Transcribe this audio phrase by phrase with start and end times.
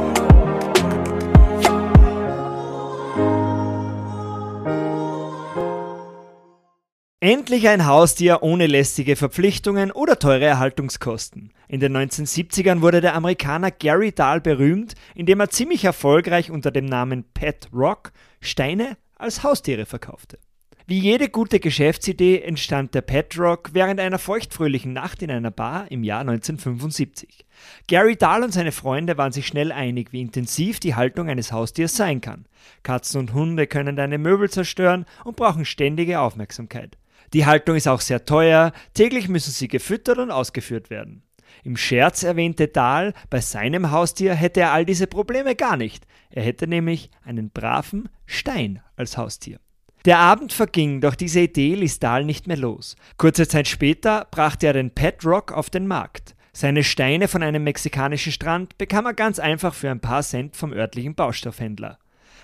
[7.23, 11.53] Endlich ein Haustier ohne lästige Verpflichtungen oder teure Erhaltungskosten.
[11.67, 16.85] In den 1970ern wurde der Amerikaner Gary Dahl berühmt, indem er ziemlich erfolgreich unter dem
[16.85, 20.39] Namen Pet Rock Steine als Haustiere verkaufte.
[20.87, 25.91] Wie jede gute Geschäftsidee entstand der Pet Rock während einer feuchtfröhlichen Nacht in einer Bar
[25.91, 27.45] im Jahr 1975.
[27.87, 31.95] Gary Dahl und seine Freunde waren sich schnell einig, wie intensiv die Haltung eines Haustiers
[31.95, 32.47] sein kann.
[32.81, 36.97] Katzen und Hunde können deine Möbel zerstören und brauchen ständige Aufmerksamkeit.
[37.33, 41.23] Die Haltung ist auch sehr teuer, täglich müssen sie gefüttert und ausgeführt werden.
[41.63, 46.05] Im Scherz erwähnte Dahl, bei seinem Haustier hätte er all diese Probleme gar nicht.
[46.29, 49.59] Er hätte nämlich einen braven Stein als Haustier.
[50.05, 52.95] Der Abend verging, doch diese Idee ließ Dahl nicht mehr los.
[53.17, 56.35] Kurze Zeit später brachte er den Pet Rock auf den Markt.
[56.53, 60.73] Seine Steine von einem mexikanischen Strand bekam er ganz einfach für ein paar Cent vom
[60.73, 61.99] örtlichen Baustoffhändler.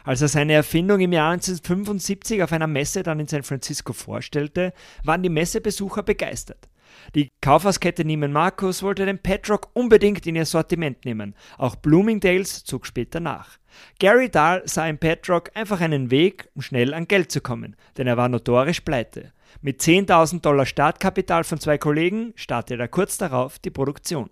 [0.08, 4.72] Als er seine Erfindung im Jahr 1975 auf einer Messe dann in San Francisco vorstellte,
[5.04, 6.70] waren die Messebesucher begeistert.
[7.14, 11.36] Die Kaufhauskette Neiman Marcus wollte den Petrock unbedingt in ihr Sortiment nehmen.
[11.58, 13.58] Auch Bloomingdale's zog später nach.
[14.00, 18.08] Gary Dahl sah im Petrock einfach einen Weg, um schnell an Geld zu kommen, denn
[18.08, 19.34] er war notorisch pleite.
[19.60, 24.30] Mit 10.000 Dollar Startkapital von zwei Kollegen startete er kurz darauf die Produktion.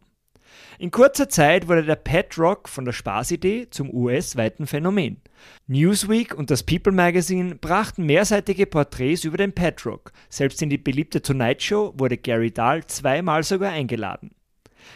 [0.77, 5.21] In kurzer Zeit wurde der Pet Rock von der Spaßidee zum US-weiten Phänomen.
[5.67, 10.11] Newsweek und das People Magazine brachten mehrseitige Porträts über den Pet Rock.
[10.29, 14.31] Selbst in die beliebte Tonight Show wurde Gary Dahl zweimal sogar eingeladen.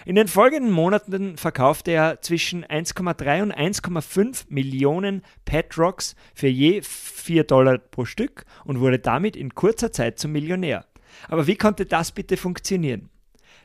[0.05, 6.81] In den folgenden Monaten verkaufte er zwischen 1,3 und 1,5 Millionen Pet Rocks für je
[6.83, 10.85] 4 Dollar pro Stück und wurde damit in kurzer Zeit zum Millionär.
[11.27, 13.09] Aber wie konnte das bitte funktionieren?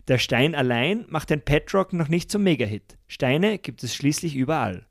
[0.08, 2.98] Der Stein allein macht den Petrock noch nicht zum Megahit.
[3.06, 4.86] Steine gibt es schließlich überall.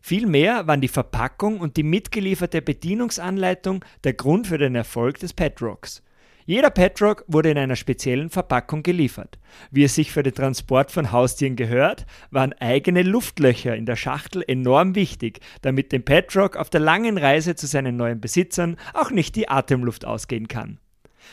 [0.00, 6.02] Vielmehr waren die Verpackung und die mitgelieferte Bedienungsanleitung der Grund für den Erfolg des Petrocks.
[6.48, 9.38] Jeder Petrock wurde in einer speziellen Verpackung geliefert.
[9.72, 14.44] Wie es sich für den Transport von Haustieren gehört, waren eigene Luftlöcher in der Schachtel
[14.46, 19.34] enorm wichtig, damit dem Petrock auf der langen Reise zu seinen neuen Besitzern auch nicht
[19.34, 20.78] die Atemluft ausgehen kann.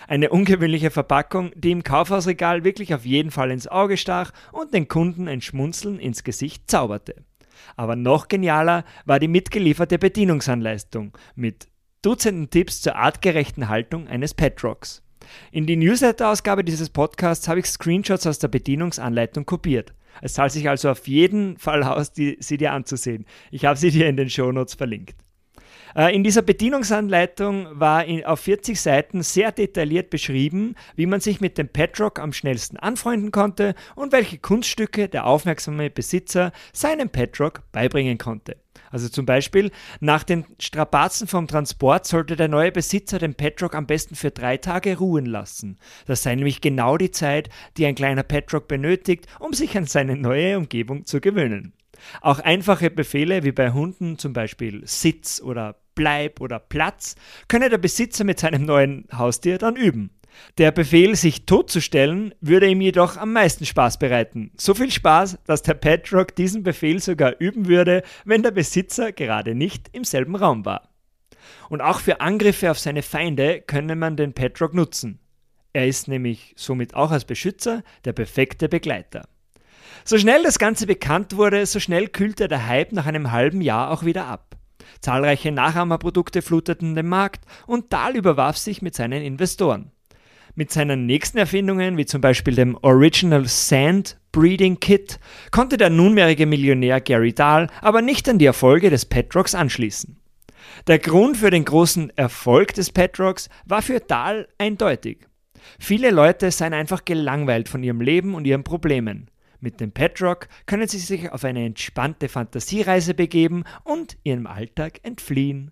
[0.07, 4.87] Eine ungewöhnliche Verpackung, die im Kaufhausregal wirklich auf jeden Fall ins Auge stach und den
[4.87, 7.15] Kunden ein Schmunzeln ins Gesicht zauberte.
[7.75, 11.67] Aber noch genialer war die mitgelieferte Bedienungsanleitung mit
[12.01, 15.01] Dutzenden Tipps zur artgerechten Haltung eines Petrocks.
[15.51, 19.93] In die Newsletter-Ausgabe dieses Podcasts habe ich Screenshots aus der Bedienungsanleitung kopiert.
[20.21, 23.25] Es zahlt sich also auf jeden Fall aus, die, sie dir anzusehen.
[23.51, 25.15] Ich habe sie dir in den Shownotes verlinkt.
[25.95, 31.57] Äh, in dieser Bedienungsanleitung war auf 40 Seiten sehr detailliert beschrieben, wie man sich mit
[31.57, 38.17] dem Petrock am schnellsten anfreunden konnte und welche Kunststücke der aufmerksame Besitzer seinem Petrock beibringen
[38.17, 38.57] konnte.
[38.89, 39.71] Also zum Beispiel,
[40.01, 44.57] nach den Strapazen vom Transport sollte der neue Besitzer den Petrock am besten für drei
[44.57, 45.79] Tage ruhen lassen.
[46.05, 50.15] Das sei nämlich genau die Zeit, die ein kleiner Petrock benötigt, um sich an seine
[50.15, 51.73] neue Umgebung zu gewöhnen.
[52.21, 57.15] Auch einfache Befehle wie bei Hunden, zum Beispiel Sitz oder Bleib oder Platz,
[57.47, 60.11] könne der Besitzer mit seinem neuen Haustier dann üben.
[60.57, 64.51] Der Befehl, sich totzustellen, würde ihm jedoch am meisten Spaß bereiten.
[64.57, 69.55] So viel Spaß, dass der Petrock diesen Befehl sogar üben würde, wenn der Besitzer gerade
[69.55, 70.89] nicht im selben Raum war.
[71.69, 75.19] Und auch für Angriffe auf seine Feinde könne man den Petrock nutzen.
[75.73, 79.27] Er ist nämlich somit auch als Beschützer der perfekte Begleiter.
[80.05, 83.89] So schnell das Ganze bekannt wurde, so schnell kühlte der Hype nach einem halben Jahr
[83.89, 84.55] auch wieder ab.
[85.01, 89.91] Zahlreiche Nachahmerprodukte fluteten den Markt und Dahl überwarf sich mit seinen Investoren.
[90.55, 95.19] Mit seinen nächsten Erfindungen, wie zum Beispiel dem Original Sand Breeding Kit,
[95.49, 100.17] konnte der nunmehrige Millionär Gary Dahl aber nicht an die Erfolge des Petrocks anschließen.
[100.87, 105.27] Der Grund für den großen Erfolg des Petrocks war für Dahl eindeutig.
[105.79, 109.29] Viele Leute seien einfach gelangweilt von ihrem Leben und ihren Problemen.
[109.63, 115.71] Mit dem Petrock können sie sich auf eine entspannte Fantasiereise begeben und ihrem Alltag entfliehen.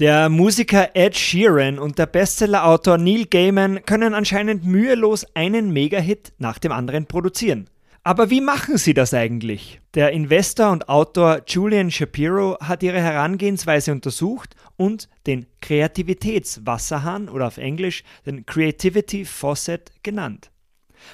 [0.00, 6.58] Der Musiker Ed Sheeran und der Bestsellerautor Neil Gaiman können anscheinend mühelos einen Megahit nach
[6.58, 7.70] dem anderen produzieren.
[8.02, 9.80] Aber wie machen sie das eigentlich?
[9.94, 17.58] Der Investor und Autor Julian Shapiro hat ihre Herangehensweise untersucht und den Kreativitätswasserhahn oder auf
[17.58, 20.50] Englisch den Creativity Faucet genannt.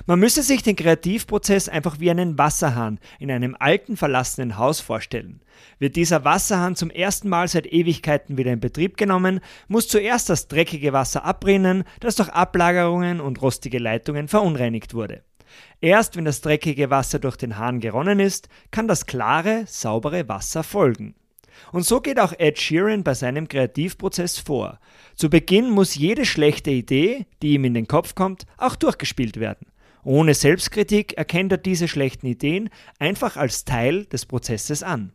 [0.07, 5.41] Man müsse sich den Kreativprozess einfach wie einen Wasserhahn in einem alten verlassenen Haus vorstellen.
[5.79, 10.49] Wird dieser Wasserhahn zum ersten Mal seit Ewigkeiten wieder in Betrieb genommen, muss zuerst das
[10.49, 15.23] dreckige Wasser abbrennen, das durch Ablagerungen und rostige Leitungen verunreinigt wurde.
[15.81, 20.63] Erst wenn das dreckige Wasser durch den Hahn geronnen ist, kann das klare, saubere Wasser
[20.63, 21.15] folgen.
[21.73, 24.79] Und so geht auch Ed Sheeran bei seinem Kreativprozess vor.
[25.15, 29.67] Zu Beginn muss jede schlechte Idee, die ihm in den Kopf kommt, auch durchgespielt werden.
[30.05, 35.13] Ohne Selbstkritik erkennt er diese schlechten Ideen einfach als Teil des Prozesses an.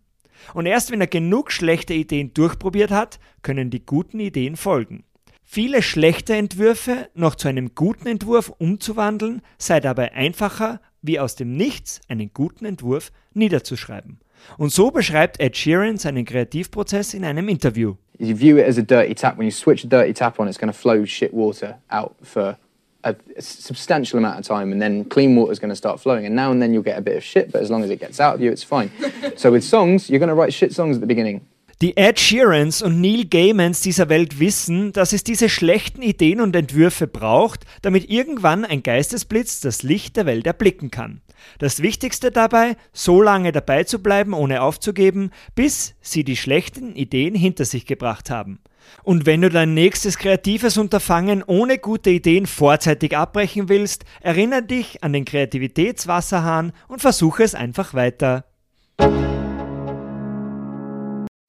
[0.53, 5.03] Und erst wenn er genug schlechte Ideen durchprobiert hat, können die guten Ideen folgen.
[5.43, 11.55] Viele schlechte Entwürfe noch zu einem guten Entwurf umzuwandeln, sei dabei einfacher, wie aus dem
[11.55, 14.19] Nichts einen guten Entwurf niederzuschreiben.
[14.57, 17.95] Und so beschreibt Ed Sheeran seinen Kreativprozess in einem Interview.
[18.17, 19.37] You view it as a dirty tap.
[19.37, 22.57] When you switch a dirty tap on, it's going to flow shit water out for
[23.05, 26.25] a, substantial amount of time, and then clean water is going to start flowing.
[26.25, 27.99] And now and then you'll get a bit of shit, but as long as it
[27.99, 28.91] gets out of you, it's fine.
[29.35, 31.41] so with songs, you're going to write shit songs at the beginning.
[31.81, 36.55] Die Ed Sheerans und Neil Gaimans dieser Welt wissen, dass es diese schlechten Ideen und
[36.55, 41.19] Entwürfe braucht, damit irgendwann ein Geistesblitz das Licht der Welt erblicken kann.
[41.59, 47.35] Das Wichtigste dabei, so lange dabei zu bleiben, ohne aufzugeben, bis sie die schlechten Ideen
[47.35, 48.59] hinter sich gebracht haben.
[49.03, 55.03] Und wenn du dein nächstes kreatives Unterfangen ohne gute Ideen vorzeitig abbrechen willst, erinnere dich
[55.03, 58.45] an den Kreativitätswasserhahn und versuche es einfach weiter.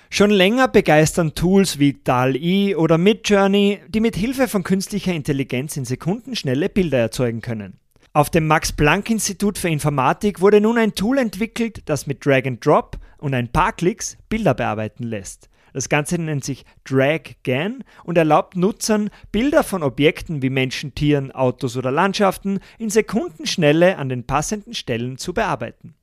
[0.09, 5.85] Schon länger begeistern Tools wie DAL-E oder Midjourney, die mit Hilfe von künstlicher Intelligenz in
[5.85, 7.79] Sekundenschnelle Bilder erzeugen können.
[8.15, 12.97] Auf dem Max-Planck-Institut für Informatik wurde nun ein Tool entwickelt, das mit Drag and Drop
[13.19, 15.51] und ein paar Klicks Bilder bearbeiten lässt.
[15.77, 21.77] Das Ganze nennt sich DragGAN und erlaubt Nutzern, Bilder von Objekten wie Menschen, Tieren, Autos
[21.77, 25.95] oder Landschaften in Sekundenschnelle an den passenden Stellen zu bearbeiten.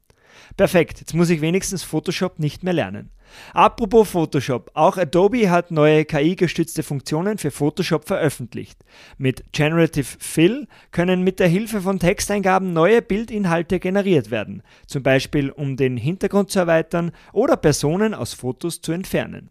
[0.57, 3.09] Perfekt, jetzt muss ich wenigstens Photoshop nicht mehr lernen.
[3.55, 8.85] Apropos Photoshop, auch Adobe hat neue KI-gestützte Funktionen für Photoshop veröffentlicht.
[9.17, 15.49] Mit Generative Fill können mit der Hilfe von Texteingaben neue Bildinhalte generiert werden, zum Beispiel
[15.49, 19.49] um den Hintergrund zu erweitern oder Personen aus Fotos zu entfernen.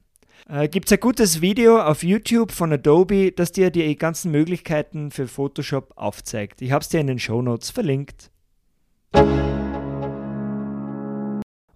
[0.48, 5.10] Äh, Gibt es ein gutes Video auf YouTube von Adobe, das dir die ganzen Möglichkeiten
[5.10, 6.62] für Photoshop aufzeigt.
[6.62, 8.30] Ich habe es dir in den Show Notes verlinkt.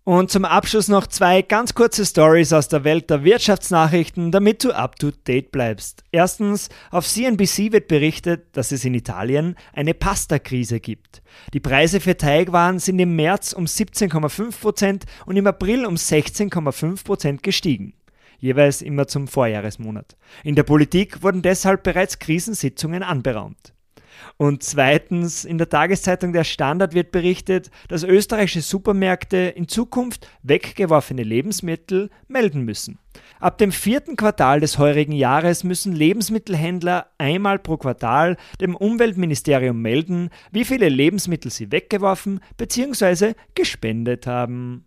[0.08, 4.70] Und zum Abschluss noch zwei ganz kurze Stories aus der Welt der Wirtschaftsnachrichten, damit du
[4.70, 6.04] up to date bleibst.
[6.12, 11.22] Erstens, auf CNBC wird berichtet, dass es in Italien eine Pasta-Krise gibt.
[11.52, 17.95] Die Preise für Teigwaren sind im März um 17,5% und im April um 16,5% gestiegen.
[18.38, 20.16] Jeweils immer zum Vorjahresmonat.
[20.44, 23.72] In der Politik wurden deshalb bereits Krisensitzungen anberaumt.
[24.36, 31.22] Und zweitens, in der Tageszeitung Der Standard wird berichtet, dass österreichische Supermärkte in Zukunft weggeworfene
[31.22, 32.98] Lebensmittel melden müssen.
[33.40, 40.30] Ab dem vierten Quartal des heurigen Jahres müssen Lebensmittelhändler einmal pro Quartal dem Umweltministerium melden,
[40.52, 43.34] wie viele Lebensmittel sie weggeworfen bzw.
[43.54, 44.84] gespendet haben.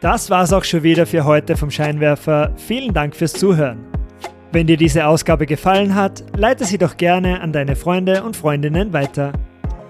[0.00, 2.52] Das war's auch schon wieder für heute vom Scheinwerfer.
[2.56, 3.78] Vielen Dank fürs Zuhören.
[4.52, 8.92] Wenn dir diese Ausgabe gefallen hat, leite sie doch gerne an deine Freunde und Freundinnen
[8.92, 9.32] weiter.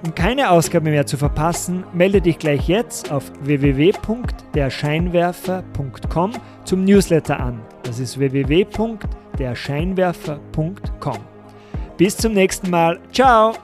[0.04, 6.32] Um keine Ausgabe mehr zu verpassen, melde dich gleich jetzt auf www.derscheinwerfer.com
[6.64, 7.60] zum Newsletter an.
[7.82, 11.18] Das ist www.derscheinwerfer.com.
[11.96, 13.00] Bis zum nächsten Mal.
[13.12, 13.54] Ciao!